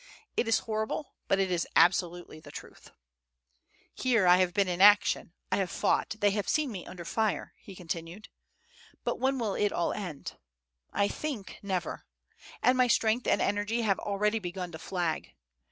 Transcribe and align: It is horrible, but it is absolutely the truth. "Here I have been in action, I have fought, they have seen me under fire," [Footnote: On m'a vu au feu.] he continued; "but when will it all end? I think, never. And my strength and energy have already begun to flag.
It 0.35 0.47
is 0.47 0.57
horrible, 0.65 1.13
but 1.27 1.37
it 1.37 1.51
is 1.51 1.67
absolutely 1.75 2.39
the 2.39 2.49
truth. 2.49 2.89
"Here 3.93 4.25
I 4.25 4.37
have 4.37 4.51
been 4.51 4.67
in 4.67 4.81
action, 4.81 5.33
I 5.51 5.57
have 5.57 5.69
fought, 5.69 6.15
they 6.19 6.31
have 6.31 6.49
seen 6.49 6.71
me 6.71 6.87
under 6.87 7.05
fire," 7.05 7.53
[Footnote: 7.53 7.53
On 7.53 7.53
m'a 7.53 7.53
vu 7.53 7.53
au 7.53 7.53
feu.] 7.53 7.63
he 7.63 7.75
continued; 7.75 8.27
"but 9.03 9.19
when 9.19 9.37
will 9.37 9.53
it 9.53 9.71
all 9.71 9.93
end? 9.93 10.39
I 10.91 11.07
think, 11.07 11.59
never. 11.61 12.07
And 12.63 12.79
my 12.79 12.87
strength 12.87 13.27
and 13.27 13.43
energy 13.43 13.83
have 13.83 13.99
already 13.99 14.39
begun 14.39 14.71
to 14.71 14.79
flag. 14.79 15.35